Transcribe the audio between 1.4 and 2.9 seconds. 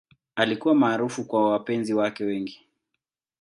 wapenzi wake wengi.